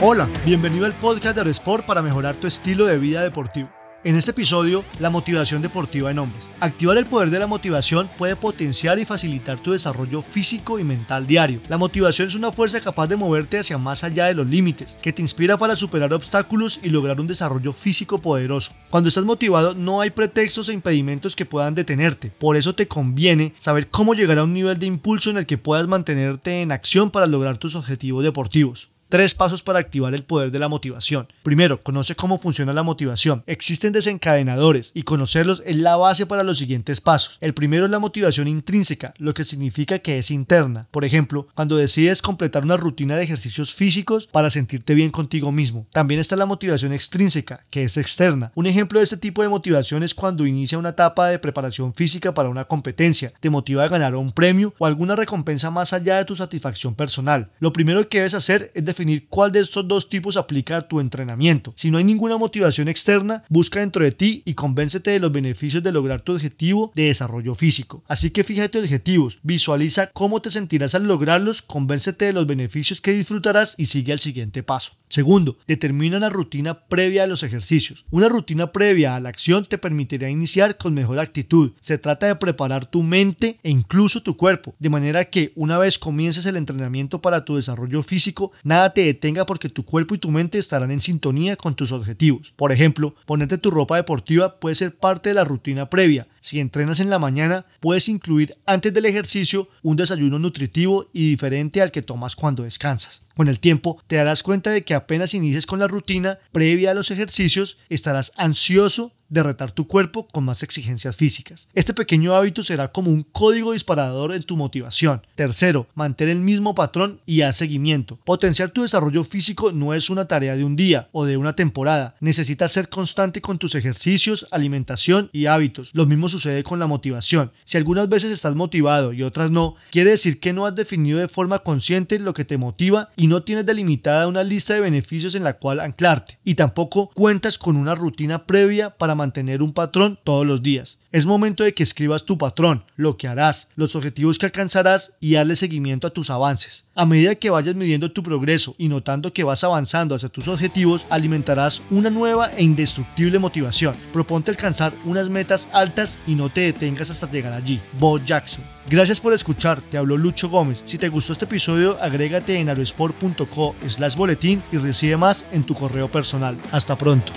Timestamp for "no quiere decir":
129.50-130.40